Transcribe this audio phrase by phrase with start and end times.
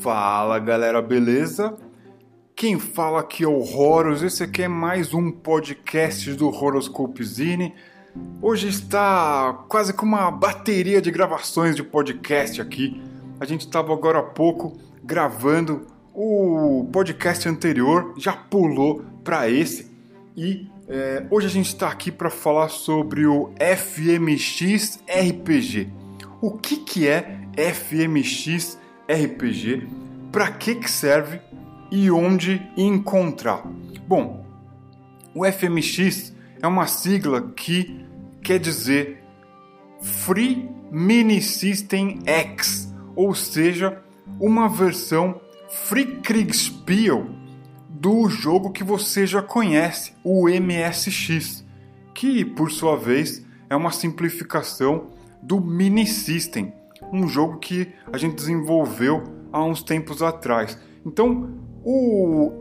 [0.00, 1.76] Fala galera, beleza?
[2.54, 7.74] Quem fala aqui é o Horus, esse aqui é mais um podcast do Horoscope Zine.
[8.40, 13.02] Hoje está quase com uma bateria de gravações de podcast aqui.
[13.40, 19.90] A gente estava agora há pouco gravando o podcast anterior, já pulou para esse
[20.36, 25.90] e é, hoje a gente está aqui para falar sobre o FMX RPG.
[26.40, 28.83] O que, que é FMX RPG?
[30.32, 31.40] Para que, que serve
[31.90, 33.62] e onde encontrar?
[34.06, 34.44] Bom,
[35.34, 38.04] o FMX é uma sigla que
[38.42, 39.22] quer dizer
[40.00, 44.02] Free Mini System X, ou seja,
[44.40, 47.26] uma versão Free Kriegspiel
[47.88, 51.64] do jogo que você já conhece, o MSX,
[52.14, 55.10] que por sua vez é uma simplificação
[55.42, 56.72] do Mini System,
[57.14, 60.76] um jogo que a gente desenvolveu há uns tempos atrás.
[61.06, 62.52] Então, o,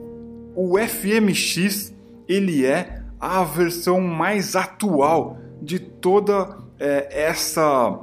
[0.56, 1.92] o FMX
[2.28, 8.00] ele é a versão mais atual de toda é, essa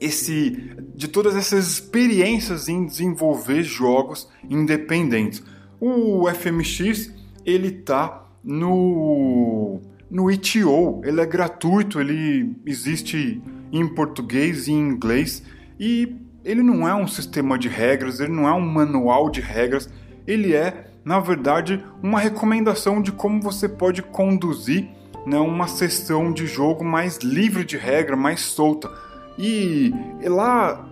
[0.00, 5.42] esse de todas essas experiências em desenvolver jogos independentes.
[5.80, 7.12] O FMX
[7.44, 13.42] ele tá no no itch.io, ele é gratuito, ele existe
[13.78, 15.42] em português e em inglês
[15.78, 19.88] e ele não é um sistema de regras, ele não é um manual de regras,
[20.26, 24.88] ele é, na verdade, uma recomendação de como você pode conduzir
[25.26, 28.88] né, uma sessão de jogo mais livre de regra, mais solta.
[29.36, 30.88] E lá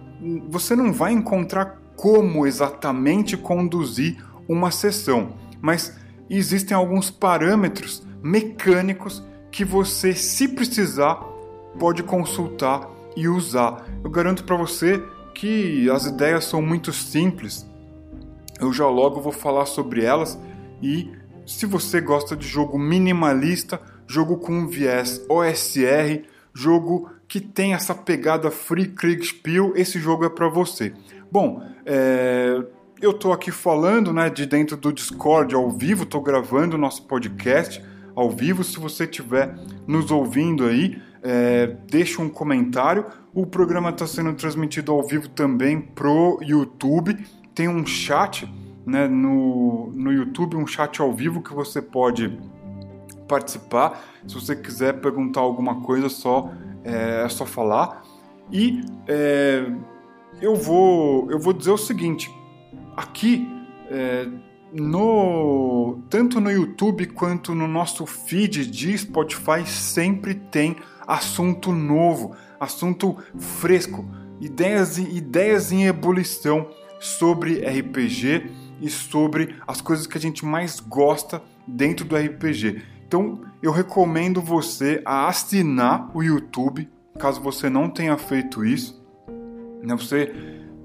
[0.48, 4.16] você não vai encontrar como exatamente conduzir
[4.48, 5.96] uma sessão, mas
[6.28, 11.20] existem alguns parâmetros mecânicos que você, se precisar,
[11.78, 13.84] pode consultar e usar.
[14.03, 15.03] Eu garanto para você
[15.34, 17.67] que as ideias são muito simples.
[18.61, 20.39] Eu já logo vou falar sobre elas
[20.83, 21.11] e
[21.46, 26.23] se você gosta de jogo minimalista, jogo com viés OSR,
[26.55, 30.95] jogo que tem essa pegada Free Kriegspiel, esse jogo é para você.
[31.30, 32.63] Bom, é,
[33.01, 37.02] eu estou aqui falando né, de dentro do Discord ao vivo, estou gravando o nosso
[37.02, 37.84] podcast
[38.14, 38.63] ao vivo.
[38.63, 39.55] Se você estiver
[39.86, 43.07] nos ouvindo aí, é, deixa um comentário.
[43.33, 47.17] O programa está sendo transmitido ao vivo também pro YouTube.
[47.55, 48.46] Tem um chat
[48.85, 52.39] né, no, no YouTube, um chat ao vivo que você pode
[53.27, 54.05] participar.
[54.29, 56.52] Se você quiser perguntar alguma coisa, só
[56.84, 58.02] é, é só falar.
[58.52, 59.67] E é,
[60.42, 62.30] eu vou eu vou dizer o seguinte:
[62.95, 63.48] aqui
[63.90, 64.29] é,
[64.74, 73.16] no tanto no YouTube quanto no nosso feed de Spotify sempre tem assunto novo, assunto
[73.38, 74.04] fresco,
[74.40, 76.68] ideias ideias em ebulição
[77.00, 78.50] sobre RPG
[78.80, 82.82] e sobre as coisas que a gente mais gosta dentro do RPG.
[83.06, 86.88] Então eu recomendo você a assinar o YouTube,
[87.18, 89.02] caso você não tenha feito isso.
[89.82, 89.94] Né?
[89.94, 90.32] Você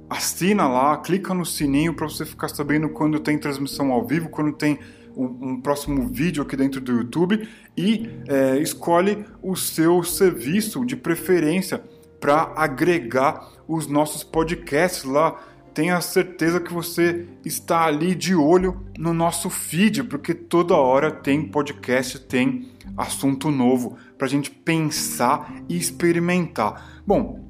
[0.10, 4.52] assina lá, clica no sininho para você ficar sabendo quando tem transmissão ao vivo, quando
[4.54, 4.80] tem
[5.24, 11.82] um, próximo vídeo aqui dentro do YouTube e é, escolhe o seu serviço de preferência
[12.20, 15.40] para agregar os nossos podcasts lá.
[15.74, 21.48] Tenha certeza que você está ali de olho no nosso feed, porque toda hora tem
[21.48, 27.02] podcast, tem assunto novo para a gente pensar e experimentar.
[27.06, 27.48] Bom,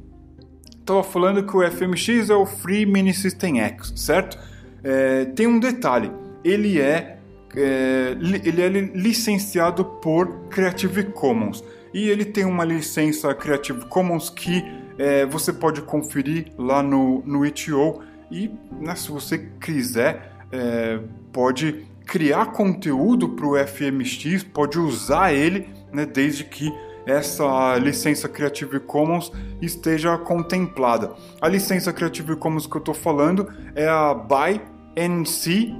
[0.79, 4.37] estava falando que o FMX é o Free Mini System X, certo?
[4.83, 6.11] É, tem um detalhe,
[6.43, 7.18] ele é,
[7.55, 14.63] é, ele é licenciado por Creative Commons e ele tem uma licença Creative Commons que
[14.97, 18.01] é, você pode conferir lá no, no itch.io
[18.31, 20.99] e né, se você quiser é,
[21.31, 26.71] pode criar conteúdo para o FMX, pode usar ele, né, desde que
[27.05, 29.31] essa licença Creative Commons
[29.61, 31.13] esteja contemplada.
[31.41, 34.61] A licença Creative Commons que eu estou falando é a BY
[34.95, 35.75] NC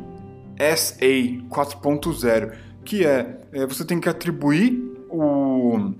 [0.60, 1.06] SA
[1.50, 5.94] 4.0, que é, é, você tem que atribuir o,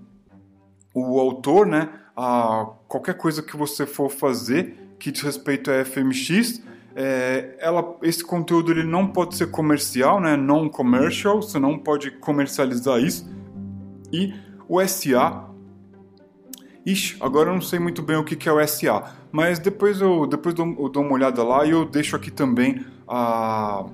[0.94, 6.62] o autor né, a qualquer coisa que você for fazer que diz respeito a FMX.
[6.96, 13.00] É, ela, esse conteúdo ele não pode ser comercial, né, non-commercial, você não pode comercializar
[13.00, 13.28] isso.
[14.12, 14.34] E
[14.68, 15.46] o SA.
[16.86, 20.26] Ixi, agora eu não sei muito bem o que é o SA, mas depois eu,
[20.26, 23.86] depois eu dou uma olhada lá e eu deixo aqui também a,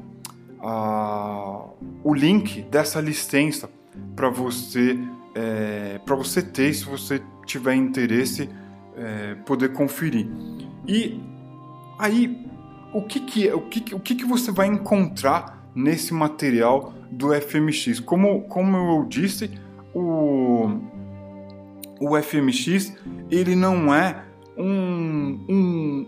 [2.04, 3.70] o link dessa licença
[4.16, 4.98] para você
[5.36, 8.50] é, para você ter, se você tiver interesse,
[8.96, 10.28] é, poder conferir.
[10.88, 11.20] E
[12.00, 12.48] aí,
[12.94, 17.34] o que, que é, o que, o que, que você vai encontrar nesse material do
[17.34, 18.00] FMX?
[18.00, 19.52] Como, como eu disse,
[19.94, 20.80] o,
[22.00, 22.94] o FMX
[23.30, 24.24] ele não é
[24.58, 26.08] um, um,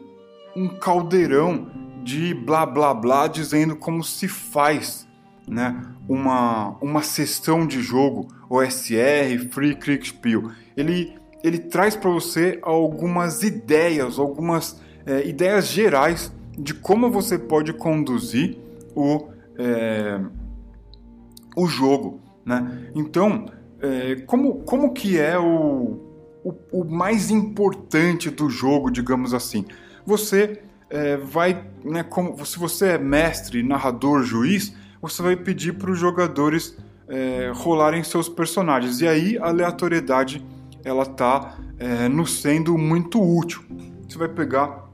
[0.56, 1.68] um caldeirão
[2.08, 5.06] de blá blá blá dizendo como se faz
[5.46, 10.50] né, uma, uma sessão de jogo OSR, Free Click Spiel.
[10.78, 11.14] Ele,
[11.44, 18.58] ele traz para você algumas ideias, algumas é, ideias gerais de como você pode conduzir
[18.96, 19.28] o,
[19.58, 20.22] é,
[21.58, 22.22] o jogo.
[22.46, 22.90] Né?
[22.96, 23.48] Então,
[23.82, 26.00] é, como, como que é o,
[26.42, 29.66] o, o, mais importante do jogo, digamos assim?
[30.06, 35.92] Você é, vai, né, como, se você é mestre, narrador, juiz, você vai pedir para
[35.92, 39.02] os jogadores é, rolarem seus personagens.
[39.02, 40.46] E aí a aleatoriedade
[40.84, 43.62] ela tá é, nos sendo muito útil.
[44.08, 44.90] Você vai pegar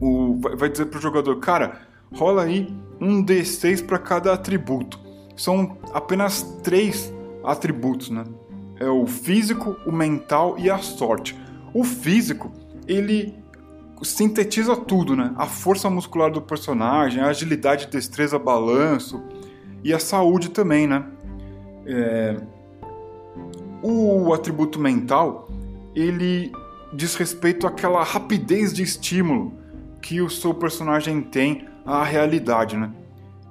[0.00, 4.98] o, vai dizer para o jogador, cara, rola aí um d6 para cada atributo.
[5.36, 7.12] São apenas três
[7.42, 8.24] atributos, né?
[8.80, 11.38] É o físico, o mental e a sorte.
[11.72, 12.52] O físico,
[12.86, 13.34] ele
[14.04, 15.32] sintetiza tudo, né?
[15.36, 19.22] A força muscular do personagem, a agilidade, destreza, balanço
[19.82, 21.04] e a saúde também, né?
[21.86, 22.36] É...
[23.82, 25.48] O atributo mental,
[25.94, 26.52] ele
[26.92, 29.52] diz respeito àquela rapidez de estímulo
[30.00, 32.90] que o seu personagem tem à realidade, né?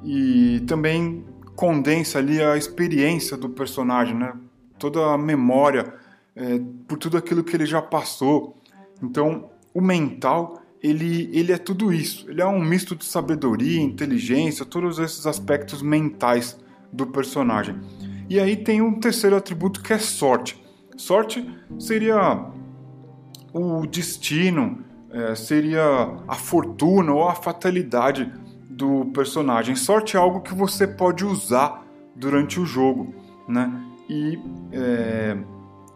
[0.03, 1.25] E também
[1.55, 4.33] condensa ali a experiência do personagem, né?
[4.79, 5.93] Toda a memória
[6.35, 8.57] é, por tudo aquilo que ele já passou.
[9.01, 12.29] Então, o mental ele, ele é tudo isso.
[12.29, 16.59] Ele é um misto de sabedoria, inteligência, todos esses aspectos mentais
[16.91, 17.79] do personagem.
[18.29, 20.61] E aí tem um terceiro atributo que é sorte.
[20.97, 21.49] Sorte
[21.79, 22.45] seria
[23.53, 25.83] o destino, é, seria
[26.27, 28.31] a fortuna ou a fatalidade
[28.69, 29.75] do personagem.
[29.75, 31.85] Sorte é algo que você pode usar
[32.15, 33.13] durante o jogo,
[33.47, 33.71] né?
[34.09, 34.37] E
[34.71, 35.37] é,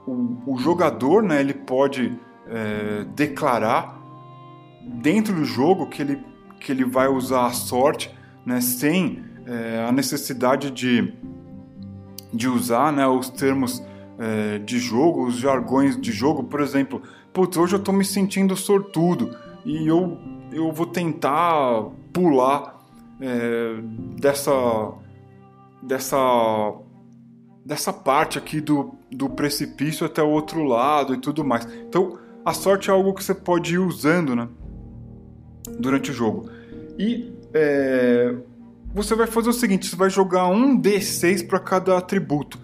[0.05, 2.17] o, o, jogador, né, ele pode
[2.49, 3.97] é, declarar
[4.83, 6.23] dentro do jogo que ele,
[6.59, 8.13] que ele vai usar a sorte,
[8.45, 11.13] né, sem é, a necessidade de,
[12.33, 13.83] de usar né, os termos
[14.17, 17.01] é, de jogo, os jargões de jogo, por exemplo,
[17.33, 19.35] putz, hoje eu estou me sentindo sortudo
[19.65, 20.17] e eu,
[20.51, 22.77] eu vou tentar pular
[23.21, 23.75] é,
[24.19, 24.51] dessa
[25.81, 26.73] dessa
[27.65, 31.65] dessa parte aqui do, do precipício até o outro lado e tudo mais.
[31.65, 32.17] Então,
[32.47, 34.47] a sorte é algo que você pode ir usando, né?
[35.77, 36.49] Durante o jogo.
[36.97, 38.33] E é,
[38.95, 42.57] você vai fazer o seguinte: você vai jogar um D6 para cada atributo.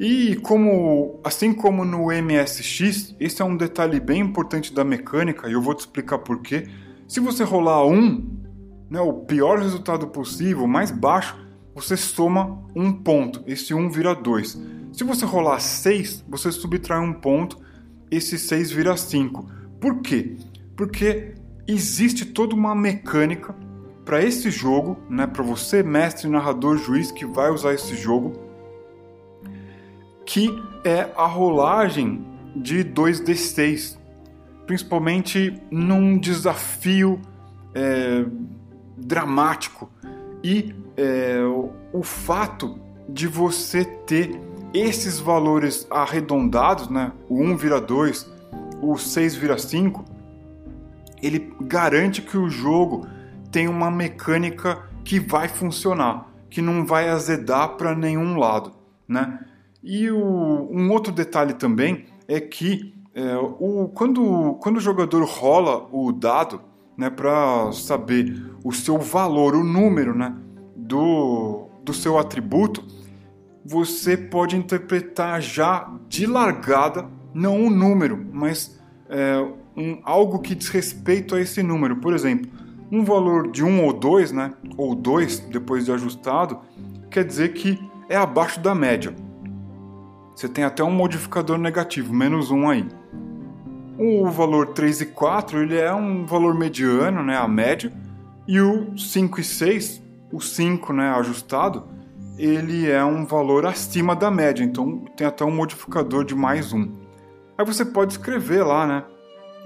[0.00, 5.52] E como, assim como no MSX, esse é um detalhe bem importante da mecânica e
[5.52, 6.66] eu vou te explicar por quê.
[7.06, 8.28] Se você rolar um,
[8.90, 11.38] né, o pior resultado possível, mais baixo,
[11.72, 13.44] você soma um ponto.
[13.46, 14.60] Esse um vira dois.
[14.92, 17.64] Se você rolar seis, você subtrai um ponto.
[18.10, 19.46] Esse seis vira cinco.
[19.80, 20.36] Por quê?
[20.76, 21.34] Porque
[21.66, 23.54] existe toda uma mecânica
[24.04, 28.46] para esse jogo, né, para você mestre, narrador, juiz que vai usar esse jogo
[30.26, 30.50] que
[30.84, 33.96] é a rolagem de 2d6,
[34.66, 37.20] principalmente num desafio
[37.72, 38.24] é,
[38.96, 39.90] dramático
[40.42, 41.38] e é,
[41.92, 44.40] o fato de você ter
[44.72, 47.12] esses valores arredondados, né?
[47.28, 48.30] o 1 vira 2,
[48.82, 50.04] o 6 vira 5,
[51.22, 53.06] ele garante que o jogo
[53.50, 58.72] tem uma mecânica que vai funcionar, que não vai azedar para nenhum lado,
[59.08, 59.40] né?
[59.82, 65.88] E o, um outro detalhe também é que é, o, quando, quando o jogador rola
[65.90, 66.60] o dado
[66.96, 70.34] né, para saber o seu valor, o número né,
[70.74, 72.84] do, do seu atributo,
[73.68, 79.44] você pode interpretar já de largada, não um número, mas é,
[79.76, 81.96] um, algo que diz respeito a esse número.
[81.96, 82.48] Por exemplo,
[82.92, 86.60] um valor de 1 ou 2, né, ou 2 depois de ajustado,
[87.10, 89.12] quer dizer que é abaixo da média.
[90.34, 92.86] Você tem até um modificador negativo, menos um aí.
[93.98, 97.92] O valor 3 e 4 ele é um valor mediano, né, a média,
[98.46, 101.95] e o 5 e 6, o 5 né, ajustado,
[102.38, 106.90] ele é um valor acima da média, então tem até um modificador de mais um.
[107.56, 109.04] Aí você pode escrever lá, né?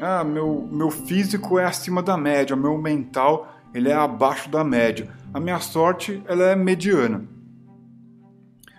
[0.00, 5.08] Ah, meu, meu físico é acima da média, meu mental ele é abaixo da média.
[5.32, 7.24] A minha sorte ela é mediana.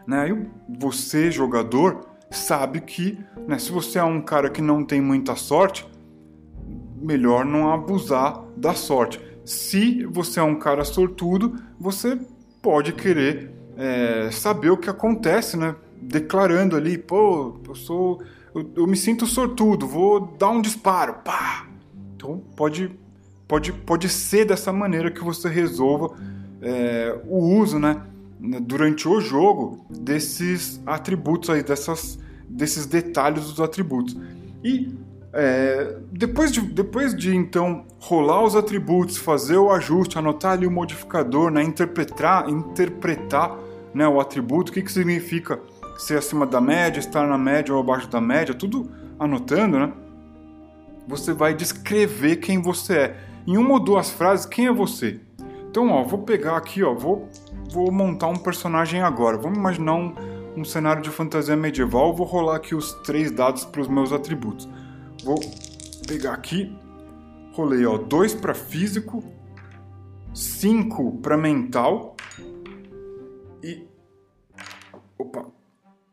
[0.06, 0.30] Né?
[0.30, 3.18] E você, jogador, sabe que
[3.48, 5.88] né, se você é um cara que não tem muita sorte,
[7.02, 9.20] melhor não abusar da sorte.
[9.44, 12.20] se você é um cara sortudo, você
[12.62, 15.76] pode querer é, saber o que acontece, né?
[16.00, 18.22] Declarando ali, pô, eu sou.
[18.54, 21.16] Eu, eu, me sinto sortudo, vou dar um disparo.
[21.26, 21.68] Pá!
[22.16, 22.92] Então pode,
[23.48, 26.16] pode, pode ser dessa maneira que você resolva
[26.62, 28.04] é, o uso, né?
[28.62, 34.16] Durante o jogo desses atributos aí, dessas, desses detalhes dos atributos.
[34.64, 34.96] E
[35.34, 40.72] é, depois, de, depois de então rolar os atributos, fazer o ajuste, anotar ali o
[40.72, 43.58] modificador, né, interpretar, interpretar
[43.94, 45.60] né, o atributo, o que, que significa
[45.98, 49.94] ser acima da média, estar na média ou abaixo da média, tudo anotando, né?
[51.08, 53.18] Você vai descrever quem você é.
[53.46, 55.20] Em uma ou duas frases, quem é você?
[55.70, 57.30] Então, ó, vou pegar aqui, ó, vou,
[57.70, 59.38] vou montar um personagem agora.
[59.38, 60.14] Vamos imaginar um,
[60.56, 62.16] um cenário de fantasia medieval.
[62.16, 64.70] Vou rolar aqui os três dados para os meus atributos.
[65.24, 65.40] Vou
[66.08, 66.76] pegar aqui,
[67.54, 69.24] rolei ó, 2 para físico,
[70.34, 72.16] 5 para mental
[75.22, 75.46] opa,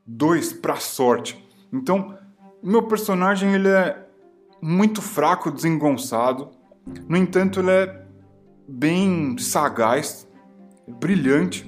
[0.06, 1.44] 2 para sorte.
[1.72, 2.16] Então,
[2.62, 4.06] meu personagem ele é
[4.60, 6.50] muito fraco, desengonçado.
[7.08, 8.06] No entanto, ele é
[8.66, 10.28] bem sagaz,
[10.86, 11.66] brilhante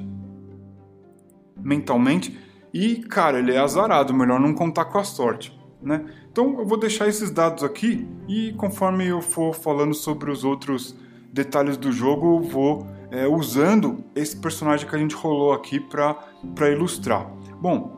[1.56, 2.38] mentalmente
[2.72, 6.04] e, cara, ele é azarado, melhor não contar com a sorte, né?
[6.30, 10.96] Então eu vou deixar esses dados aqui e conforme eu for falando sobre os outros
[11.32, 16.70] detalhes do jogo, eu vou é, usando esse personagem que a gente rolou aqui para
[16.70, 17.30] ilustrar.
[17.60, 17.96] Bom,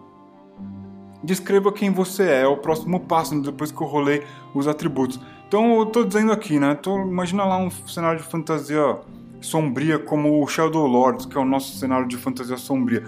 [1.23, 4.23] descreva quem você é, é o próximo passo depois que eu rolei
[4.55, 5.21] os atributos.
[5.47, 6.75] Então eu estou dizendo aqui, né?
[6.75, 8.99] Tô, imagina lá um cenário de fantasia
[9.41, 13.05] sombria como o Shadow Lords, que é o nosso cenário de fantasia sombria.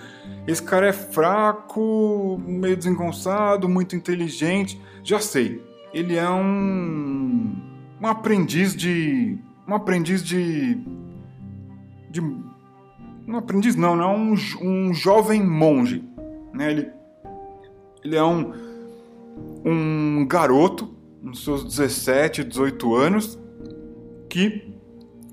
[0.47, 4.81] Esse cara é fraco, meio desengonçado, muito inteligente.
[5.03, 10.79] Já sei, ele é um um aprendiz de um aprendiz de
[12.15, 16.05] de um aprendiz não, não é um, um jovem monge,
[16.53, 16.71] né?
[16.71, 16.91] Ele
[18.05, 18.53] ele é um
[19.65, 23.39] um garoto nos seus 17, 18 anos
[24.29, 24.75] que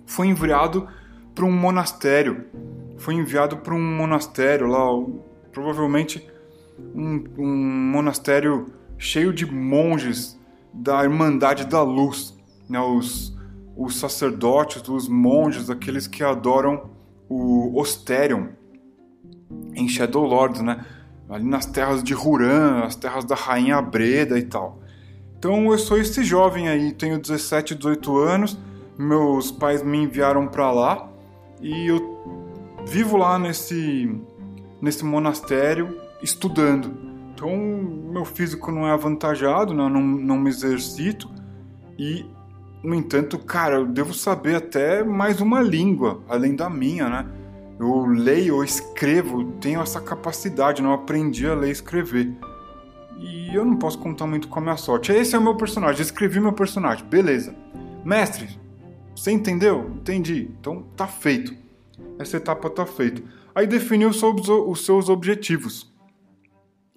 [0.05, 0.87] foi enviado
[1.35, 2.45] para um monastério
[2.97, 4.85] foi enviado para um monastério lá,
[5.51, 6.25] provavelmente
[6.95, 10.39] um, um, monastério cheio de monges
[10.71, 12.37] da Irmandade da Luz,
[12.69, 12.79] né?
[12.79, 13.35] os,
[13.83, 16.89] os sacerdotes, os monges, aqueles que adoram
[17.29, 18.47] o Osterion
[19.73, 20.85] em Shadowlords, né?
[21.29, 24.79] ali nas terras de Huran, as terras da Rainha Breda e tal.
[25.37, 28.59] Então eu sou esse jovem aí, tenho 17, 18 anos,
[28.97, 31.09] meus pais me enviaram para lá
[31.61, 32.21] e eu
[32.85, 34.13] vivo lá nesse,
[34.81, 36.91] nesse monastério estudando.
[37.33, 39.87] Então, meu físico não é avantajado, né?
[39.89, 41.29] não, não me exercito
[41.97, 42.25] e,
[42.83, 47.25] no entanto, cara, eu devo saber até mais uma língua além da minha, né?
[47.79, 52.31] Eu leio ou escrevo, tenho essa capacidade, não aprendi a ler e escrever.
[53.17, 55.11] E eu não posso contar muito com a minha sorte.
[55.11, 57.55] Esse é o meu personagem, escrevi meu personagem, beleza.
[58.05, 58.49] Mestre,
[59.15, 59.91] você entendeu?
[59.95, 60.51] Entendi.
[60.59, 61.61] Então tá feito
[62.21, 63.21] essa etapa está feita.
[63.53, 65.91] Aí definiu os seus objetivos.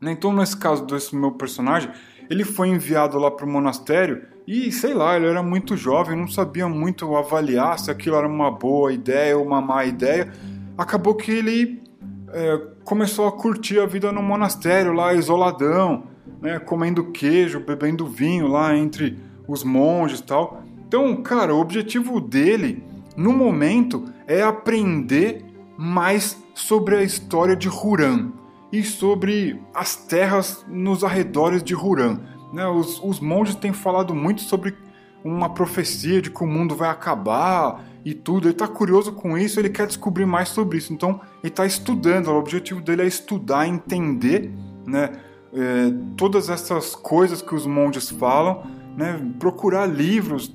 [0.00, 1.90] Né, então, nesse caso desse meu personagem,
[2.30, 6.28] ele foi enviado lá para o monastério e, sei lá, ele era muito jovem, não
[6.28, 10.32] sabia muito avaliar se aquilo era uma boa ideia ou uma má ideia.
[10.76, 11.82] Acabou que ele
[12.28, 16.04] é, começou a curtir a vida no monastério lá, isoladão,
[16.42, 20.62] né, comendo queijo, bebendo vinho lá entre os monges e tal.
[20.86, 22.82] Então, cara, o objetivo dele
[23.16, 25.44] no momento, é aprender
[25.76, 28.30] mais sobre a história de Huran
[28.72, 32.20] e sobre as terras nos arredores de Huran.
[32.54, 32.64] Né?
[32.68, 34.76] Os, os monges têm falado muito sobre
[35.24, 38.46] uma profecia de que o mundo vai acabar e tudo.
[38.46, 40.92] Ele está curioso com isso, ele quer descobrir mais sobre isso.
[40.92, 42.28] Então, ele está estudando.
[42.28, 44.52] O objetivo dele é estudar, entender,
[44.86, 45.12] né?
[45.52, 48.64] É, todas essas coisas que os monges falam,
[48.96, 49.20] né?
[49.38, 50.52] procurar livros,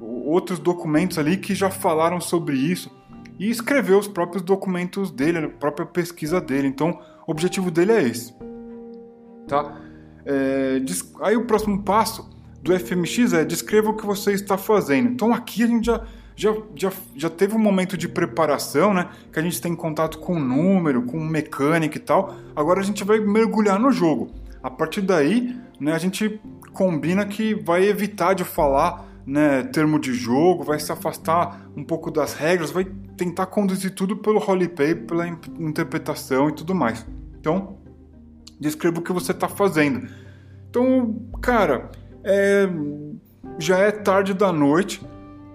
[0.00, 2.92] outros documentos ali que já falaram sobre isso
[3.40, 6.68] e escreveu os próprios documentos dele, a própria pesquisa dele.
[6.68, 8.32] Então, o objetivo dele é esse.
[9.48, 9.83] Tá?
[10.26, 10.80] É,
[11.20, 12.28] aí o próximo passo
[12.62, 15.10] do FMX é descreva o que você está fazendo.
[15.10, 16.02] Então aqui a gente já,
[16.34, 19.08] já, já, já teve um momento de preparação, né?
[19.32, 22.34] Que a gente tem contato com número, com mecânica e tal.
[22.56, 24.30] Agora a gente vai mergulhar no jogo.
[24.62, 26.40] A partir daí, né, a gente
[26.72, 32.10] combina que vai evitar de falar né, termo de jogo, vai se afastar um pouco
[32.10, 37.06] das regras, vai tentar conduzir tudo pelo roleplay, pela interpretação e tudo mais.
[37.38, 37.78] Então,
[38.58, 40.08] descreva o que você está fazendo.
[40.70, 41.90] Então, cara,
[42.22, 42.68] é,
[43.58, 45.04] já é tarde da noite,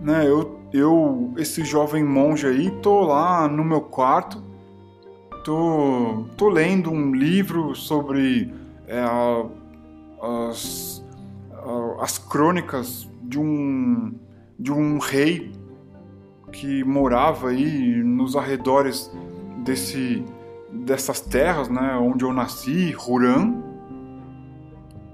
[0.02, 0.28] né?
[0.28, 4.44] Eu eu, esse jovem monge aí, tô lá no meu quarto,
[5.44, 8.54] tô, tô lendo um livro sobre
[8.88, 9.04] é,
[10.48, 11.04] as,
[12.00, 14.14] as crônicas de um,
[14.60, 15.52] de um rei
[16.52, 19.12] que morava aí nos arredores
[19.64, 20.24] desse,
[20.72, 23.62] dessas terras, né, onde eu nasci, Huran.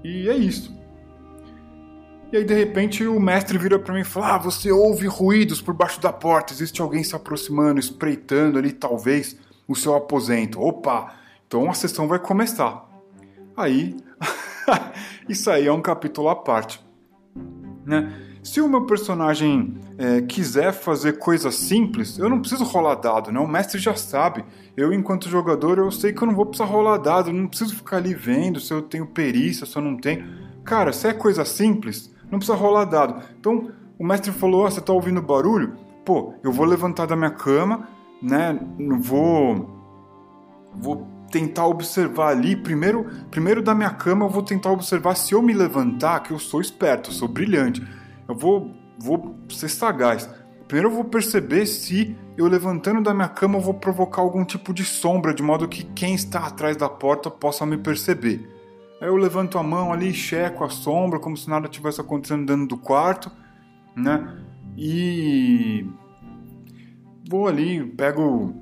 [0.04, 0.76] E é isso.
[2.32, 5.60] E aí de repente o mestre vira para mim e fala: "Ah, você ouve ruídos
[5.62, 10.60] por baixo da porta, existe alguém se aproximando, espreitando ali talvez o seu aposento".
[10.60, 11.14] Opa,
[11.46, 12.88] então a sessão vai começar.
[13.56, 13.96] Aí
[15.28, 16.84] isso aí é um capítulo à parte,
[17.84, 18.25] né?
[18.46, 23.40] Se o meu personagem é, quiser fazer coisas simples, eu não preciso rolar dado, né?
[23.40, 24.44] O mestre já sabe.
[24.76, 27.74] Eu, enquanto jogador, eu sei que eu não vou precisar rolar dado, eu não preciso
[27.74, 30.24] ficar ali vendo se eu tenho perícia, se eu não tenho.
[30.64, 33.20] Cara, se é coisa simples, não precisa rolar dado.
[33.36, 35.74] Então, o mestre falou: oh, você tá ouvindo barulho?
[36.04, 37.88] Pô, eu vou levantar da minha cama,
[38.22, 38.56] né?
[39.00, 39.68] Vou.
[40.72, 42.54] Vou tentar observar ali.
[42.54, 46.38] Primeiro, primeiro da minha cama, eu vou tentar observar se eu me levantar, que eu
[46.38, 47.84] sou esperto, eu sou brilhante
[48.28, 50.28] eu vou, vou ser sagaz.
[50.66, 54.74] Primeiro eu vou perceber se eu levantando da minha cama eu vou provocar algum tipo
[54.74, 58.52] de sombra, de modo que quem está atrás da porta possa me perceber.
[59.00, 62.66] Aí eu levanto a mão ali, checo a sombra, como se nada tivesse acontecendo dentro
[62.66, 63.30] do quarto,
[63.94, 64.38] né?
[64.76, 65.86] E
[67.28, 68.54] vou ali, pego,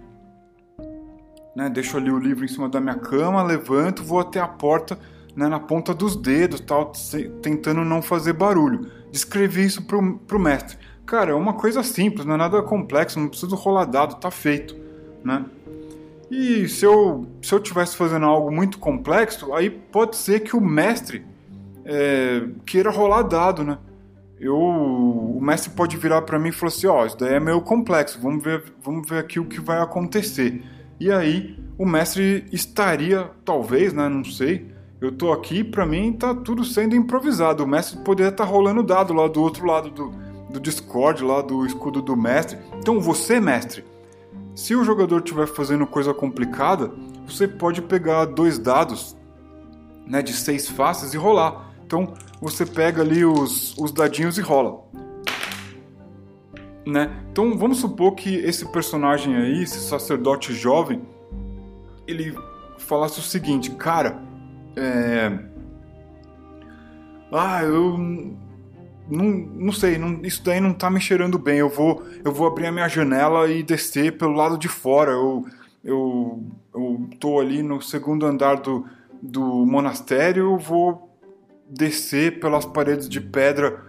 [1.56, 1.71] né?
[1.71, 4.99] Deixo ali o livro em cima da minha cama, levanto, vou até a porta,
[5.35, 5.49] né?
[5.49, 6.92] Na ponta dos dedos, tal,
[7.40, 10.76] tentando não fazer barulho descrevi isso pro, pro mestre.
[11.06, 14.76] Cara, é uma coisa simples, não é nada complexo, não preciso rolar dado, tá feito,
[15.25, 15.44] né?
[16.30, 20.61] E se eu, se eu tivesse fazendo algo muito complexo, aí pode ser que o
[20.61, 21.25] mestre
[21.85, 23.78] é, queira rolar dado, né?
[24.40, 27.40] Eu, o mestre pode virar para mim e falar assim, ó, oh, isso daí é
[27.40, 30.61] meio complexo, vamos ver, vamos ver aqui o que vai acontecer.
[30.98, 34.73] E aí o mestre estaria, talvez, né, não sei,
[35.05, 37.62] eu tô aqui, para mim tá tudo sendo improvisado.
[37.62, 40.11] O mestre poderia estar tá rolando dado lá do outro lado do,
[40.51, 42.59] do Discord, lá do escudo do mestre.
[42.79, 43.85] Então você, mestre,
[44.55, 46.90] se o jogador estiver fazendo coisa complicada,
[47.27, 49.17] você pode pegar dois dados
[50.07, 51.71] né, de seis faces e rolar.
[51.85, 54.85] Então você pega ali os, os dadinhos e rola.
[56.87, 57.11] Né?
[57.31, 61.03] Então vamos supor que esse personagem aí, esse sacerdote jovem,
[62.07, 62.37] ele
[62.79, 64.23] falasse o seguinte, cara,
[64.76, 65.38] é...
[67.32, 67.98] Ah, eu
[69.08, 71.58] não, não sei, não, isso daí não tá me cheirando bem.
[71.58, 75.12] Eu vou, eu vou abrir a minha janela e descer pelo lado de fora.
[75.12, 75.44] Eu,
[75.82, 76.42] eu,
[76.74, 78.87] eu tô ali no segundo andar do,
[79.20, 81.10] do monastério, eu vou
[81.68, 83.82] descer pelas paredes de pedra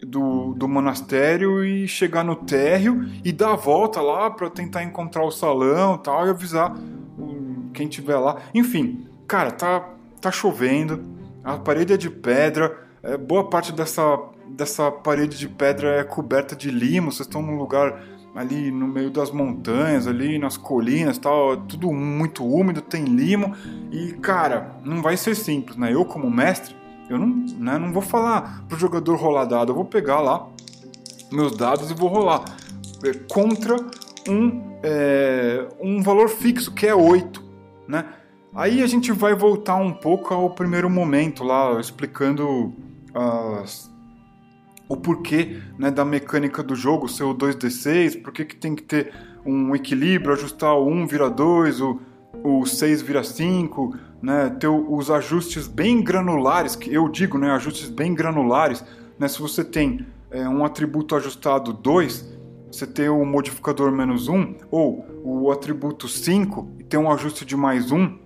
[0.00, 5.24] do, do monastério e chegar no térreo e dar a volta lá para tentar encontrar
[5.24, 6.74] o salão tal, e avisar
[7.72, 8.36] quem tiver lá.
[8.54, 11.02] Enfim, cara, tá tá chovendo,
[11.44, 16.56] a parede é de pedra, é, boa parte dessa, dessa parede de pedra é coberta
[16.56, 18.02] de limo, vocês estão num lugar
[18.34, 23.54] ali no meio das montanhas, ali nas colinas, tal, é tudo muito úmido, tem limo.
[23.90, 25.94] E cara, não vai ser simples, né?
[25.94, 26.76] Eu como mestre,
[27.08, 30.48] eu não, né, não vou falar pro jogador rolar dado, eu vou pegar lá
[31.32, 32.44] meus dados e vou rolar.
[33.04, 33.76] É, contra
[34.28, 37.42] um, é, um valor fixo que é 8,
[37.88, 38.04] né?
[38.56, 42.72] Aí a gente vai voltar um pouco ao primeiro momento lá, explicando
[43.12, 43.90] as,
[44.88, 49.12] o porquê né, da mecânica do jogo, ser o 2D6, por que tem que ter
[49.44, 52.00] um equilíbrio, ajustar o 1 vira 2, o,
[52.42, 57.90] o 6 vira 5, né, ter os ajustes bem granulares, que eu digo, né, ajustes
[57.90, 58.82] bem granulares.
[59.18, 62.34] Né, se você tem é, um atributo ajustado 2,
[62.72, 67.54] você tem o modificador menos 1, ou o atributo 5 e tem um ajuste de
[67.54, 68.24] mais 1,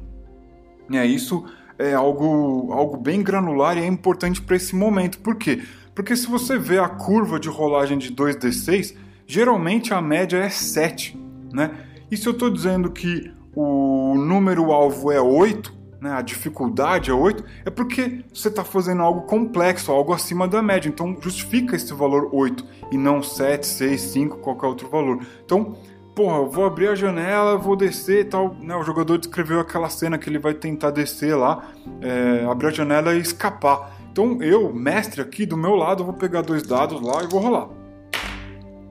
[0.90, 1.06] né?
[1.06, 1.44] Isso
[1.78, 5.20] é algo, algo bem granular e é importante para esse momento.
[5.20, 5.62] Por quê?
[5.94, 11.16] Porque se você vê a curva de rolagem de 2d6, geralmente a média é 7.
[11.52, 11.70] Né?
[12.10, 17.14] E se eu estou dizendo que o número alvo é 8, né, a dificuldade é
[17.14, 20.88] 8, é porque você está fazendo algo complexo, algo acima da média.
[20.88, 25.24] Então justifica esse valor 8 e não 7, 6, 5, qualquer outro valor.
[25.44, 25.76] Então
[26.14, 28.54] porra, vou abrir a janela, vou descer e tal.
[28.60, 31.70] Né, o jogador descreveu aquela cena que ele vai tentar descer lá,
[32.00, 33.92] é, abrir a janela e escapar.
[34.12, 37.68] Então eu, mestre aqui do meu lado, vou pegar dois dados lá e vou rolar.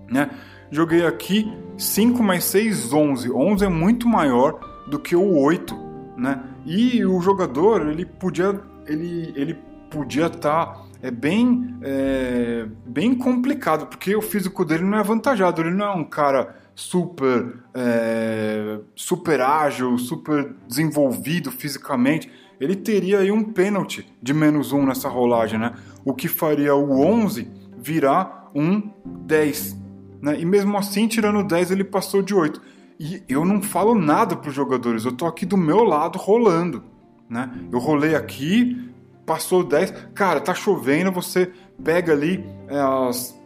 [0.10, 0.30] Né?
[0.72, 3.32] Joguei aqui 5 mais 6, 11.
[3.32, 5.76] 11 é muito maior do que o 8,
[6.18, 6.44] né?
[6.66, 9.58] E o jogador, ele podia ele, ele
[9.90, 15.62] podia estar tá, é bem, é, bem complicado, porque o físico dele não é avantajado,
[15.62, 22.32] ele não é um cara super, é, super ágil, super desenvolvido fisicamente.
[22.58, 25.74] Ele teria aí um pênalti de menos um nessa rolagem, né?
[26.06, 29.78] O que faria o 11 virar um 10.
[30.22, 30.40] Né?
[30.40, 32.62] E mesmo assim, tirando 10, ele passou de 8.
[32.98, 36.82] E eu não falo nada para os jogadores, eu tô aqui do meu lado rolando.
[37.30, 37.52] Né?
[37.72, 38.90] Eu rolei aqui,
[39.26, 39.92] passou 10.
[40.16, 41.52] Cara, tá chovendo, você
[41.84, 43.38] pega ali é, as,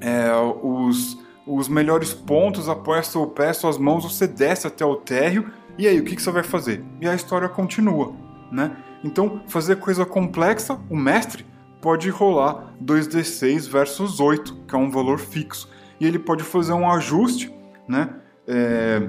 [0.00, 0.30] é,
[0.62, 5.50] os, os melhores pontos, apoia seu pé, suas mãos, você desce até o térreo.
[5.78, 6.84] E aí, o que, que você vai fazer?
[7.00, 8.12] E a história continua.
[8.50, 8.76] Né?
[9.04, 11.46] Então, fazer coisa complexa, o mestre
[11.80, 15.68] pode rolar 2d6 versus 8, que é um valor fixo.
[16.00, 17.54] E ele pode fazer um ajuste
[17.86, 18.10] né,
[18.46, 19.08] é,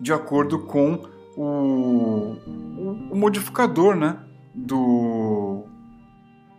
[0.00, 1.04] de acordo com
[1.36, 4.18] o, o, o modificador né,
[4.54, 5.64] do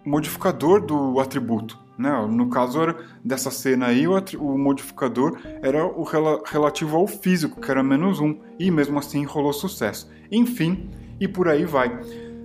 [0.05, 1.77] modificador do atributo.
[1.99, 2.09] Né?
[2.31, 7.59] No caso era, dessa cena aí, o, o modificador era o rela relativo ao físico,
[7.59, 10.09] que era menos um, e mesmo assim rolou sucesso.
[10.31, 11.99] Enfim, e por aí vai.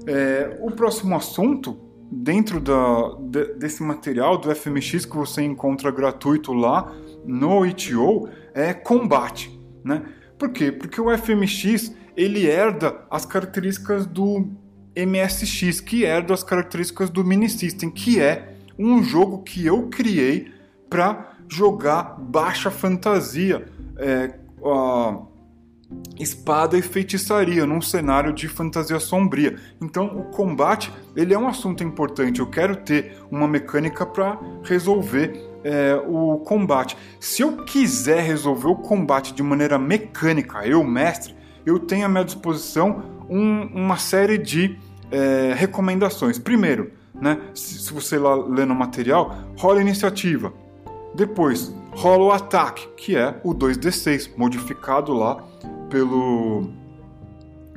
[0.08, 1.78] É, o próximo assunto,
[2.10, 6.92] dentro da, de, desse material do FMX que você encontra gratuito lá
[7.24, 9.56] no ITO, é combate.
[9.84, 10.02] Né?
[10.36, 10.72] Por quê?
[10.72, 14.48] Porque o FMX ele herda as características do
[14.96, 20.52] MSX, que herda as características do Mini System, que é um jogo que eu criei
[20.88, 24.34] para jogar baixa fantasia, é,
[26.18, 29.56] espada e feitiçaria num cenário de fantasia sombria.
[29.80, 32.40] Então o combate ele é um assunto importante.
[32.40, 35.32] Eu quero ter uma mecânica para resolver
[35.62, 36.96] é, o combate.
[37.20, 41.34] Se eu quiser resolver o combate de maneira mecânica, eu mestre,
[41.64, 44.78] eu tenho à minha disposição um, uma série de
[45.10, 46.38] é, recomendações.
[46.38, 50.52] Primeiro, né, se, se você lá no material, rola a iniciativa.
[51.14, 55.42] Depois, rola o ataque, que é o 2d6, modificado lá
[55.88, 56.68] pelo,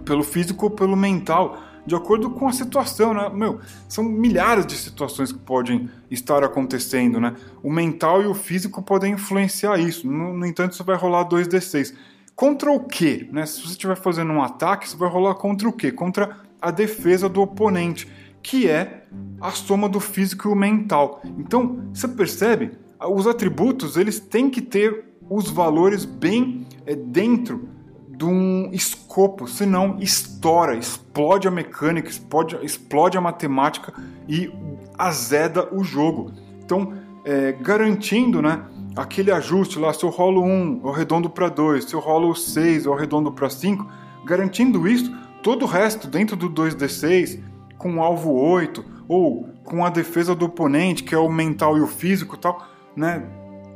[0.03, 3.29] pelo físico ou pelo mental, de acordo com a situação, né?
[3.29, 7.33] Meu, são milhares de situações que podem estar acontecendo, né?
[7.63, 10.05] O mental e o físico podem influenciar isso.
[10.05, 11.93] No, no entanto, você vai rolar 2d6.
[12.35, 13.27] Contra o quê?
[13.31, 13.45] Né?
[13.45, 15.91] Se você estiver fazendo um ataque, você vai rolar contra o quê?
[15.91, 18.07] Contra a defesa do oponente,
[18.47, 19.03] que é
[19.41, 21.21] a soma do físico e o mental.
[21.37, 22.71] Então, você percebe?
[22.97, 27.67] Os atributos eles têm que ter os valores bem é, dentro
[28.07, 33.93] de um escopo, senão estoura, explode a mecânica, explode, explode a matemática
[34.29, 34.49] e
[34.97, 36.31] azeda o jogo.
[36.63, 36.93] Então,
[37.25, 38.65] é, garantindo, né?
[38.95, 42.85] aquele ajuste lá, se eu rolo 1, eu arredondo para 2, se eu rolo 6,
[42.85, 43.85] eu arredondo para 5,
[44.25, 47.43] garantindo isso, todo o resto dentro do 2d6,
[47.77, 51.81] com o alvo 8, ou com a defesa do oponente, que é o mental e
[51.81, 53.23] o físico e tal, né?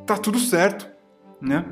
[0.06, 0.88] Tá tudo certo,
[1.40, 1.66] né?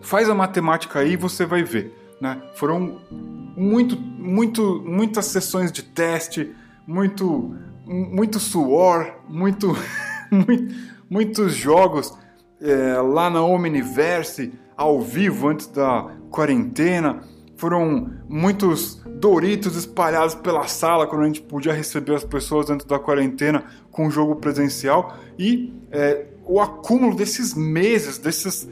[0.00, 2.40] Faz a matemática aí e você vai ver, né?
[2.54, 6.54] Foram muito, muito, muitas sessões de teste,
[6.86, 7.54] muito,
[7.86, 9.76] muito suor, muito,
[10.30, 12.16] muito muitos jogos
[12.58, 17.20] é, lá na Omniverse, ao vivo, antes da quarentena.
[17.58, 22.98] Foram muitos Doritos espalhados pela sala quando a gente podia receber as pessoas dentro da
[22.98, 25.16] quarentena com o jogo presencial.
[25.38, 28.68] E é, o acúmulo desses meses, desses,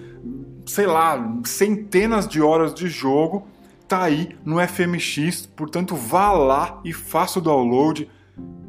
[0.66, 3.46] sei lá, centenas de horas de jogo,
[3.86, 5.46] tá aí no FMX.
[5.54, 8.10] Portanto, vá lá e faça o download,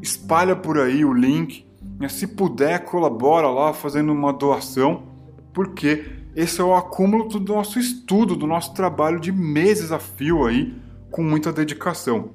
[0.04, 1.66] espalha por aí o link.
[2.10, 5.10] Se puder, colabora lá fazendo uma doação
[5.52, 10.46] porque esse é o acúmulo do nosso estudo, do nosso trabalho de meses a fio
[10.46, 10.74] aí,
[11.12, 12.32] com muita dedicação.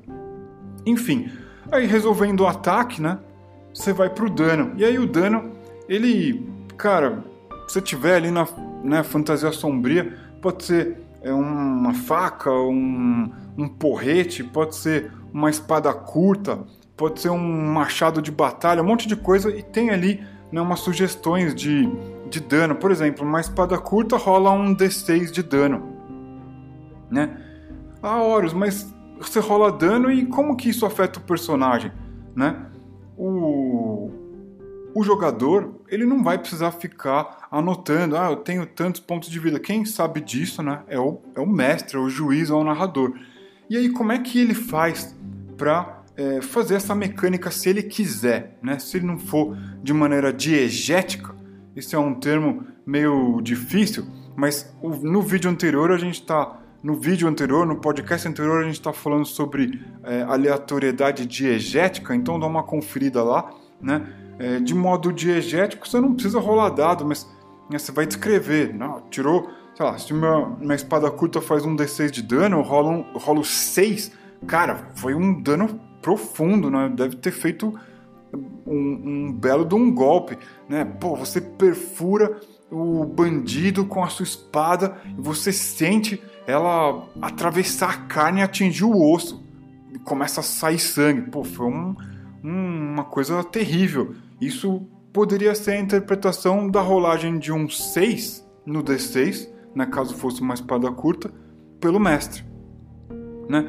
[0.84, 1.30] Enfim,
[1.72, 3.18] aí resolvendo o ataque, né?
[3.74, 4.72] Você vai pro dano.
[4.76, 5.52] E aí o dano,
[5.88, 7.24] ele, cara,
[7.66, 8.46] se tiver ali na
[8.84, 15.92] né, fantasia sombria, pode ser é, uma faca, um, um porrete, pode ser uma espada
[15.92, 16.60] curta,
[16.96, 20.80] pode ser um machado de batalha, um monte de coisa, e tem ali né, umas
[20.80, 21.90] sugestões de
[22.28, 22.74] de dano.
[22.74, 25.94] Por exemplo, uma espada curta rola um D6 de dano.
[27.10, 27.40] Né?
[28.06, 31.90] Ah, Horus, mas você rola dano e como que isso afeta o personagem?
[32.36, 32.66] Né?
[33.18, 34.12] O,
[34.94, 39.58] o jogador ele não vai precisar ficar anotando, ah, eu tenho tantos pontos de vida.
[39.58, 43.12] Quem sabe disso né, é, o, é o mestre, é o juiz, é o narrador.
[43.68, 45.12] E aí, como é que ele faz
[45.56, 48.56] para é, fazer essa mecânica se ele quiser?
[48.62, 48.78] Né?
[48.78, 51.34] Se ele não for de maneira diegética,
[51.74, 57.26] esse é um termo meio difícil, mas no vídeo anterior a gente está no vídeo
[57.26, 62.62] anterior, no podcast anterior, a gente está falando sobre é, aleatoriedade diegética, então dá uma
[62.62, 63.50] conferida lá,
[63.82, 64.06] né?
[64.38, 67.28] É, de modo diegético, você não precisa rolar dado, mas
[67.68, 68.72] né, você vai descrever.
[68.72, 72.90] Não, tirou, sei lá, se minha espada curta faz um D6 de dano, eu rolo,
[72.90, 74.12] um, eu rolo 6.
[74.46, 76.88] Cara, foi um dano profundo, né?
[76.94, 77.76] Deve ter feito
[78.64, 80.84] um, um belo de um golpe, né?
[80.84, 82.38] Pô, você perfura
[82.70, 88.84] o bandido com a sua espada e você sente ela atravessar a carne e atingir
[88.84, 89.44] o osso.
[89.92, 91.30] E começa a sair sangue.
[91.30, 91.96] Pô, foi um,
[92.42, 94.14] um, uma coisa terrível.
[94.40, 100.40] Isso poderia ser a interpretação da rolagem de um 6 no D6, né, caso fosse
[100.40, 101.32] uma espada curta,
[101.80, 102.44] pelo mestre.
[103.48, 103.66] Né?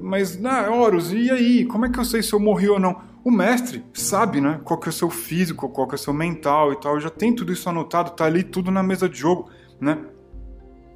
[0.00, 1.64] Mas, na Horus, e aí?
[1.64, 3.00] Como é que eu sei se eu morri ou não?
[3.24, 4.60] O mestre sabe, né?
[4.64, 6.98] Qual que é o seu físico, qual que é o seu mental e tal.
[6.98, 9.48] Já tem tudo isso anotado, tá ali tudo na mesa de jogo,
[9.80, 9.98] né?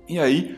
[0.08, 0.56] E aí,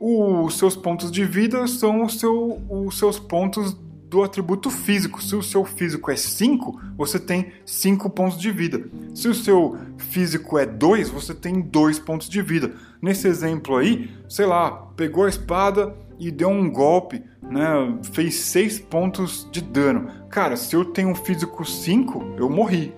[0.00, 3.76] os seus pontos de vida são o seu, os seus pontos
[4.08, 5.22] do atributo físico.
[5.22, 8.88] Se o seu físico é 5, você tem 5 pontos de vida.
[9.14, 12.72] Se o seu físico é 2, você tem 2 pontos de vida.
[13.00, 17.98] Nesse exemplo aí, sei lá, pegou a espada e deu um golpe, né?
[18.12, 20.08] Fez 6 pontos de dano.
[20.30, 22.92] Cara, se eu tenho um físico 5, eu morri,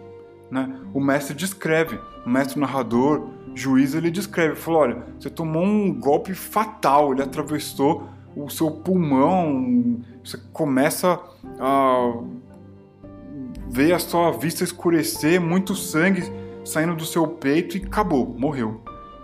[0.50, 0.78] né?
[0.94, 6.34] O mestre descreve, o mestre narrador, juiz, ele descreve, falou, olha, você tomou um golpe
[6.34, 11.20] fatal, ele atravessou o seu pulmão, você começa
[11.60, 12.14] a
[13.68, 16.22] ver a sua vista escurecer, muito sangue
[16.64, 18.80] saindo do seu peito e acabou, morreu.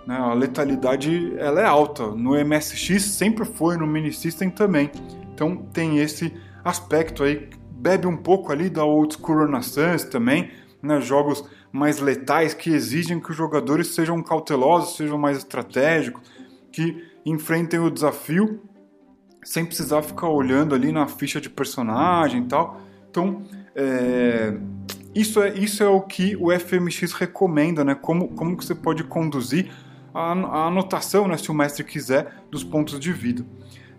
[0.07, 0.17] Né?
[0.17, 2.07] A letalidade ela é alta.
[2.07, 4.91] No MSX sempre foi, no Mini System também.
[5.35, 10.51] Então tem esse aspecto aí, bebe um pouco ali da Old School Renaissance também,
[10.83, 11.01] né?
[11.01, 16.23] jogos mais letais que exigem que os jogadores sejam cautelosos, sejam mais estratégicos,
[16.73, 18.61] que enfrentem o desafio
[19.43, 22.81] sem precisar ficar olhando ali na ficha de personagem e tal.
[23.11, 23.43] Então,
[23.75, 24.55] é,
[25.15, 27.95] isso, é, isso é o que o FMX recomenda, né?
[27.95, 29.71] Como, como que você pode conduzir
[30.15, 33.45] a, a anotação, né, se o mestre quiser, dos pontos de vida.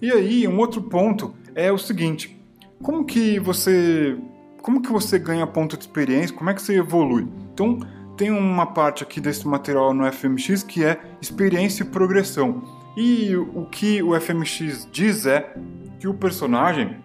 [0.01, 2.39] E aí, um outro ponto é o seguinte:
[2.81, 4.17] como que você
[4.61, 6.35] como que você ganha ponto de experiência?
[6.35, 7.27] Como é que você evolui?
[7.59, 7.77] Então,
[8.15, 12.63] tem uma parte aqui desse material no FMX que é experiência e progressão.
[12.95, 15.53] E o que o FMX diz é
[15.99, 17.01] que o personagem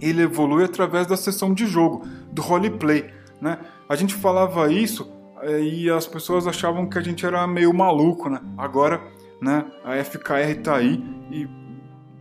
[0.00, 3.12] ele evolui através da sessão de jogo, do roleplay.
[3.40, 3.58] Né?
[3.86, 8.30] A gente falava isso é, e as pessoas achavam que a gente era meio maluco,
[8.30, 8.40] né?
[8.56, 9.02] Agora,
[9.40, 11.46] né, a FKR tá aí e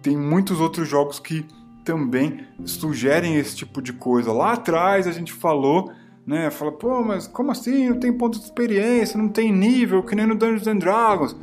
[0.01, 1.45] tem muitos outros jogos que
[1.85, 4.33] também sugerem esse tipo de coisa.
[4.33, 5.91] Lá atrás a gente falou,
[6.25, 7.89] né, fala, pô, mas como assim?
[7.89, 11.35] Não tem ponto de experiência, não tem nível, que nem no Dungeons and Dragons.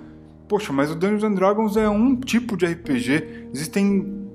[0.48, 3.48] Poxa, mas o Dungeons and Dragons é um tipo de RPG.
[3.52, 4.28] Existem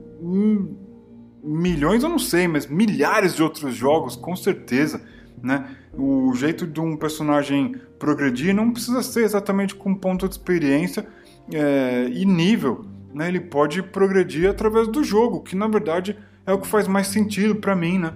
[1.43, 5.01] milhões, eu não sei, mas milhares de outros jogos, com certeza
[5.45, 5.75] né?
[5.93, 11.07] O jeito de um personagem progredir não precisa ser exatamente com ponto de experiência
[11.53, 13.27] é, e nível, né?
[13.27, 17.55] Ele pode progredir através do jogo, que na verdade é o que faz mais sentido
[17.55, 18.13] para mim, né?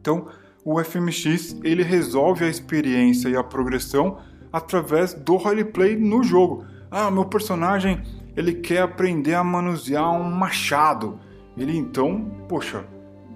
[0.00, 0.28] Então,
[0.66, 4.18] o FMX ele resolve a experiência e a progressão
[4.52, 6.64] através do roleplay no jogo.
[6.90, 8.02] Ah, meu personagem
[8.36, 11.20] ele quer aprender a manusear um machado.
[11.56, 12.84] Ele então, poxa,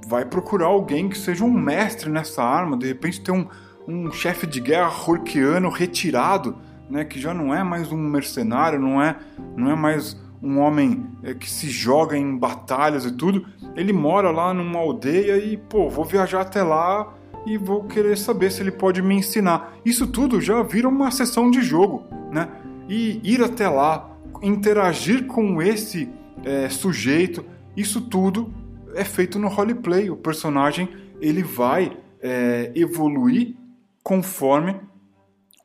[0.09, 3.47] vai procurar alguém que seja um mestre nessa arma, de repente tem um,
[3.87, 6.59] um chefe de guerra horquiano retirado,
[6.91, 9.17] né, que já não é mais um mercenário, não é,
[9.57, 13.47] não é mais um homem é, que se joga em batalhas e tudo.
[13.77, 18.51] Ele mora lá numa aldeia e, pô, vou viajar até lá e vou querer saber
[18.51, 19.75] se ele pode me ensinar.
[19.85, 22.49] Isso tudo já vira uma sessão de jogo, né?
[22.89, 24.11] E ir até lá,
[24.43, 26.09] interagir com esse
[26.45, 27.45] é, sujeito,
[27.77, 28.53] isso tudo
[28.95, 30.11] é feito no roleplay.
[30.11, 30.89] O personagem
[31.21, 33.55] ele vai é, evoluir
[34.03, 34.77] conforme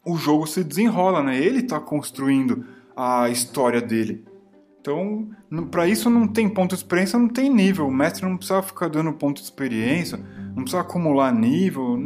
[0.06, 1.38] o jogo se desenrola, né?
[1.38, 4.24] Ele está construindo a história dele.
[4.80, 5.28] Então,
[5.72, 7.88] para isso não tem ponto de experiência, não tem nível.
[7.88, 10.20] O mestre não precisa ficar dando ponto de experiência,
[10.56, 12.00] não precisa acumular nível.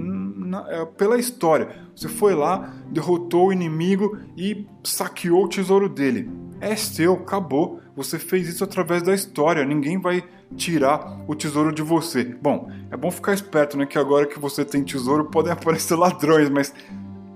[0.70, 1.70] É pela história.
[1.96, 6.30] Você foi lá, derrotou o inimigo e saqueou o tesouro dele.
[6.60, 7.80] É seu, acabou.
[7.96, 9.64] Você fez isso através da história.
[9.64, 10.24] Ninguém vai
[10.56, 12.24] tirar o tesouro de você.
[12.24, 13.86] Bom, é bom ficar esperto, né?
[13.86, 16.74] Que agora que você tem tesouro podem aparecer ladrões, mas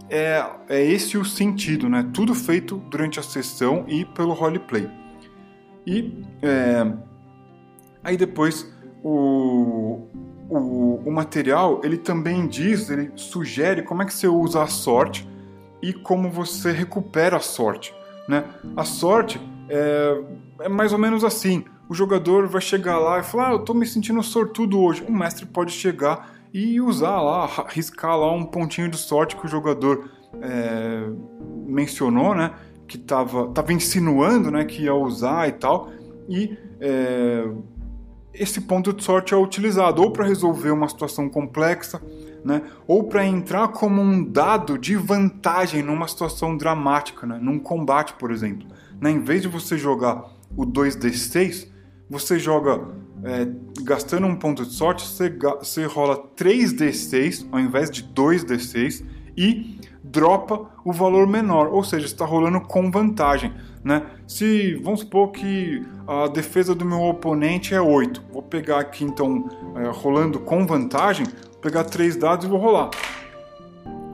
[0.09, 2.09] é, é esse o sentido, né?
[2.13, 4.89] Tudo feito durante a sessão e pelo roleplay.
[5.85, 6.91] E é,
[8.03, 8.73] aí depois
[9.03, 10.07] o,
[10.49, 15.27] o, o material ele também diz, ele sugere como é que você usa a sorte
[15.81, 17.93] e como você recupera a sorte.
[18.27, 18.43] Né?
[18.75, 20.21] A sorte é,
[20.61, 21.65] é mais ou menos assim.
[21.89, 25.03] O jogador vai chegar lá e falar: ah, eu tô me sentindo sortudo hoje.
[25.07, 29.49] O mestre pode chegar e usar lá, riscar lá um pontinho de sorte que o
[29.49, 30.09] jogador
[30.41, 31.09] é,
[31.65, 32.53] mencionou, né?
[32.87, 35.91] Que tava, tava insinuando né, que ia usar e tal.
[36.29, 37.45] E é,
[38.33, 42.01] esse ponto de sorte é utilizado ou para resolver uma situação complexa,
[42.43, 48.13] né, ou para entrar como um dado de vantagem numa situação dramática, né, num combate,
[48.13, 48.67] por exemplo.
[48.99, 51.67] Né, em vez de você jogar o 2d6,
[52.09, 52.81] você joga
[53.23, 53.47] é,
[53.83, 59.05] gastando um ponto de sorte, você, você rola 3d6 ao invés de 2d6
[59.37, 63.53] e dropa o valor menor, ou seja, está rolando com vantagem.
[63.83, 64.01] Né?
[64.25, 69.49] Se vamos supor que a defesa do meu oponente é 8, vou pegar aqui então
[69.75, 71.25] é, rolando com vantagem,
[71.61, 72.91] pegar três dados e vou rolar.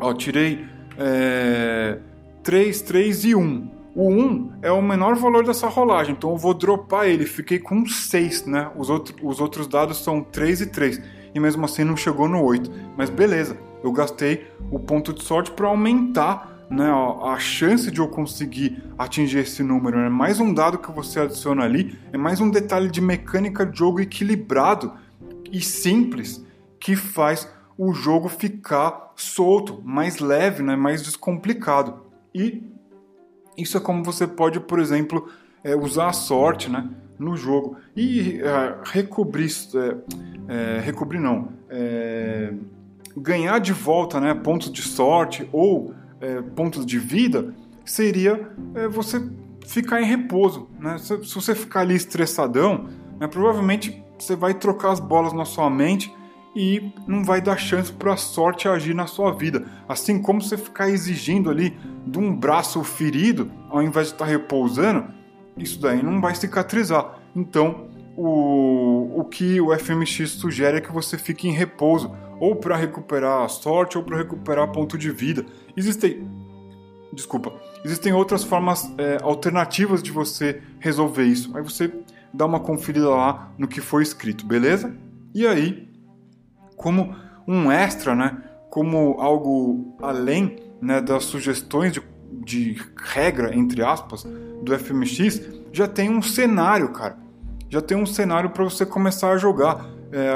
[0.01, 0.65] Ó, tirei
[0.97, 1.99] é,
[2.43, 3.79] 3, 3 e 1.
[3.95, 7.25] O 1 é o menor valor dessa rolagem, então eu vou dropar ele.
[7.25, 8.71] Fiquei com 6, né?
[8.75, 11.01] Os, outro, os outros dados são 3 e 3.
[11.33, 12.71] E mesmo assim não chegou no 8.
[12.97, 16.89] Mas beleza, eu gastei o ponto de sorte para aumentar né,
[17.23, 19.97] a chance de eu conseguir atingir esse número.
[19.97, 20.09] É né?
[20.09, 23.99] mais um dado que você adiciona ali, é mais um detalhe de mecânica de jogo
[23.99, 24.93] equilibrado
[25.51, 26.45] e simples
[26.79, 32.05] que faz o jogo ficar solto, mais leve, né, mais descomplicado.
[32.33, 32.63] E
[33.57, 35.29] isso é como você pode, por exemplo,
[35.63, 37.77] é, usar a sorte né, no jogo.
[37.95, 42.53] E é, recobrir, é, é, recobrir não, é,
[43.15, 47.53] ganhar de volta né, pontos de sorte ou é, pontos de vida
[47.85, 48.51] seria
[48.91, 49.19] você
[49.65, 50.67] ficar em repouso.
[50.79, 50.97] Né?
[50.97, 52.87] Se, se, você ficar ali estressadão,
[53.19, 56.13] né, provavelmente você vai trocar as bolas na sua mente
[56.55, 59.65] e não vai dar chance para a sorte agir na sua vida.
[59.87, 64.31] Assim como você ficar exigindo ali de um braço ferido, ao invés de estar tá
[64.31, 65.05] repousando,
[65.55, 67.19] isso daí não vai cicatrizar.
[67.35, 72.75] Então, o, o que o FMX sugere é que você fique em repouso, ou para
[72.75, 75.45] recuperar a sorte, ou para recuperar ponto de vida.
[75.79, 76.29] Existem.
[77.13, 77.53] Desculpa.
[77.85, 81.55] Existem outras formas é, alternativas de você resolver isso.
[81.55, 81.89] Aí você
[82.33, 84.93] dá uma conferida lá no que foi escrito, beleza?
[85.33, 85.89] E aí,
[86.75, 87.15] como
[87.47, 88.43] um extra, né?
[88.69, 92.03] Como algo além né, das sugestões de,
[92.43, 94.27] de regra, entre aspas,
[94.61, 97.17] do FMX, já tem um cenário, cara.
[97.69, 99.89] Já tem um cenário para você começar a jogar.
[100.11, 100.33] É,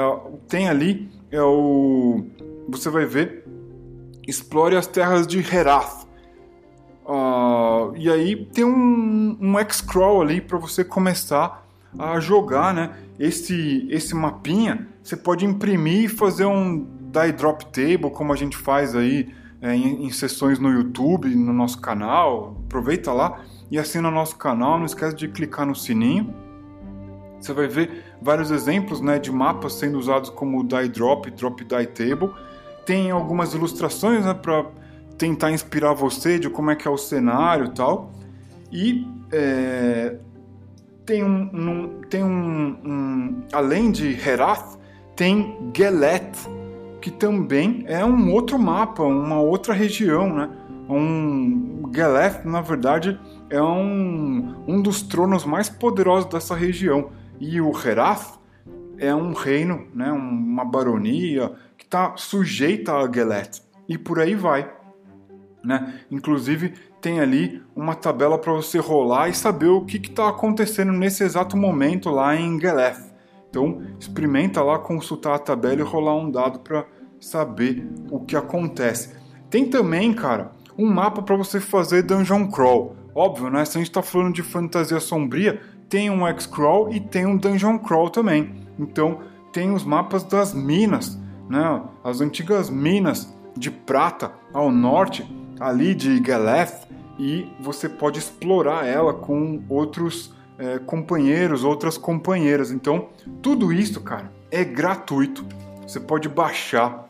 [0.48, 2.24] tem ali é o.
[2.68, 3.43] Você vai ver.
[4.26, 6.06] Explore as terras de Herath.
[7.06, 11.66] Uh, e aí tem um, um X-Crawl ali para você começar
[11.98, 12.96] a jogar, né?
[13.18, 18.56] Esse, esse mapinha você pode imprimir e fazer um die drop table, como a gente
[18.56, 22.56] faz aí é, em, em, sessões no YouTube, no nosso canal.
[22.64, 23.38] Aproveita lá
[23.70, 24.78] e assina nosso canal.
[24.78, 26.34] Não esquece de clicar no sininho.
[27.38, 31.86] Você vai ver vários exemplos né, de mapas sendo usados como die drop, drop die
[31.86, 32.32] table.
[32.84, 34.66] Tem algumas ilustrações né, para
[35.16, 38.12] tentar inspirar você de como é que é o cenário e tal.
[38.70, 40.16] E é,
[41.06, 44.78] tem um, um tem um, um, além de Herath,
[45.14, 46.38] tem Gelet,
[47.00, 50.50] que também é um outro mapa, uma outra região, né?
[50.88, 53.18] Um Geleth, na verdade,
[53.48, 57.10] é um, um dos tronos mais poderosos dessa região.
[57.40, 58.38] E o Herath
[58.98, 60.10] é um reino, né?
[60.12, 63.62] uma baronia que está sujeita a Geleth.
[63.88, 64.70] E por aí vai.
[65.62, 66.00] Né?
[66.10, 71.22] Inclusive tem ali uma tabela para você rolar e saber o que está acontecendo nesse
[71.22, 73.12] exato momento lá em Geleth.
[73.50, 76.86] Então, experimenta lá consultar a tabela e rolar um dado para
[77.20, 79.14] saber o que acontece.
[79.48, 82.96] Tem também, cara, um mapa para você fazer dungeon crawl.
[83.14, 83.64] Óbvio, né?
[83.64, 87.78] Se a gente está falando de fantasia sombria, tem um X-Crawl e tem um Dungeon
[87.78, 88.63] Crawl também.
[88.78, 89.20] Então,
[89.52, 91.82] tem os mapas das minas, né?
[92.02, 95.24] As antigas minas de prata ao norte,
[95.60, 102.70] ali de Galeth, e você pode explorar ela com outros é, companheiros, outras companheiras.
[102.70, 103.08] Então,
[103.40, 105.46] tudo isso, cara, é gratuito.
[105.86, 107.08] Você pode baixar.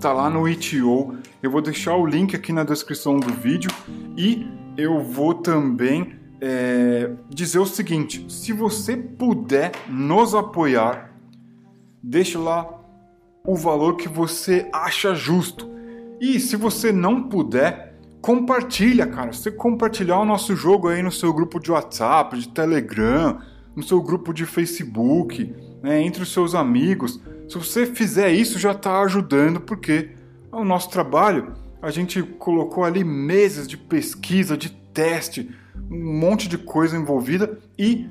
[0.00, 1.18] Tá lá no itch.io.
[1.42, 3.70] Eu vou deixar o link aqui na descrição do vídeo
[4.16, 11.12] e eu vou também é, dizer o seguinte: se você puder nos apoiar,
[12.02, 12.68] deixe lá
[13.44, 15.70] o valor que você acha justo.
[16.20, 19.32] E se você não puder, compartilha, cara.
[19.32, 23.38] Você compartilhar o nosso jogo aí no seu grupo de WhatsApp, de Telegram,
[23.74, 27.20] no seu grupo de Facebook, né, entre os seus amigos.
[27.48, 30.10] Se você fizer isso, já está ajudando, porque
[30.50, 35.54] o nosso trabalho, a gente colocou ali meses de pesquisa, de teste,
[35.90, 38.08] um monte de coisa envolvida e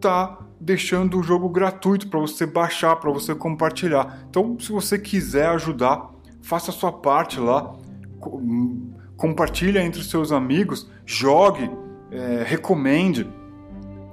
[0.00, 4.24] tá deixando o jogo gratuito para você baixar, para você compartilhar.
[4.28, 6.10] Então, se você quiser ajudar,
[6.40, 7.74] faça a sua parte lá,
[9.16, 11.70] compartilhe entre seus amigos, jogue,
[12.10, 13.28] é, recomende,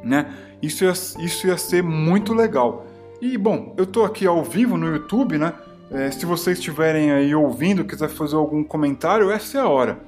[0.04, 0.34] né?
[0.62, 2.86] Isso ia, isso ia ser muito legal.
[3.22, 5.54] E bom, eu tô aqui ao vivo no YouTube, né?
[5.92, 10.00] É, se vocês estiverem aí ouvindo, quiser fazer algum comentário, essa é a hora.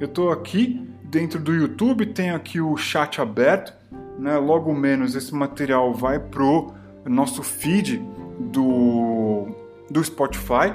[0.00, 3.72] Eu tô aqui dentro do YouTube, tem aqui o chat aberto,
[4.18, 4.36] né?
[4.36, 6.72] Logo menos esse material vai pro
[7.04, 8.02] nosso feed
[8.38, 9.48] do,
[9.90, 10.74] do Spotify,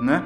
[0.00, 0.24] né?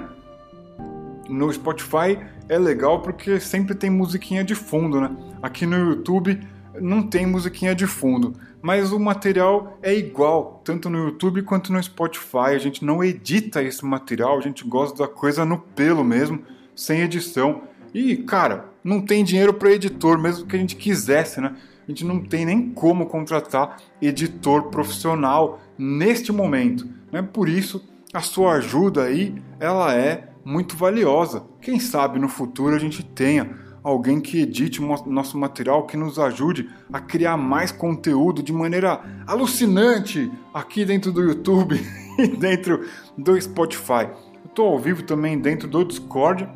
[1.29, 2.19] No Spotify
[2.49, 5.11] é legal porque sempre tem musiquinha de fundo, né?
[5.43, 6.41] Aqui no YouTube
[6.81, 11.83] não tem musiquinha de fundo, mas o material é igual, tanto no YouTube quanto no
[11.83, 12.51] Spotify.
[12.55, 16.43] A gente não edita esse material, a gente gosta da coisa no pelo mesmo,
[16.75, 17.63] sem edição.
[17.97, 21.57] E, cara, não tem dinheiro para editor, mesmo que a gente quisesse, né?
[21.89, 27.23] A gente não tem nem como contratar editor profissional neste momento, né?
[27.23, 27.83] Por isso,
[28.13, 31.45] a sua ajuda aí, ela é muito valiosa.
[31.59, 36.69] Quem sabe no futuro a gente tenha alguém que edite nosso material, que nos ajude
[36.93, 41.81] a criar mais conteúdo de maneira alucinante aqui dentro do YouTube
[42.19, 42.87] e dentro
[43.17, 44.11] do Spotify.
[44.45, 46.47] Estou ao vivo também dentro do Discord,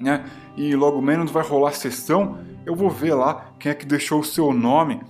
[0.00, 0.24] né?
[0.56, 2.38] E logo menos vai rolar sessão.
[2.64, 5.00] Eu vou ver lá quem é que deixou o seu nome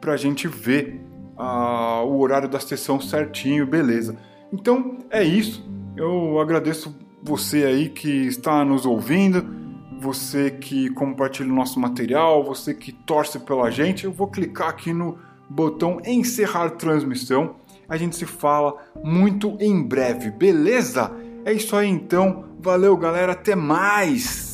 [0.00, 1.00] para a gente ver
[1.38, 4.16] uh, o horário da sessão certinho, beleza?
[4.52, 5.68] Então é isso.
[5.96, 9.66] Eu agradeço você aí que está nos ouvindo
[9.98, 14.92] você que compartilha o nosso material, você que torce pela gente, eu vou clicar aqui
[14.92, 15.18] no
[15.48, 17.56] botão encerrar transmissão.
[17.88, 21.12] A gente se fala muito em breve, beleza?
[21.44, 22.44] É isso aí então.
[22.60, 24.45] Valeu, galera, até mais.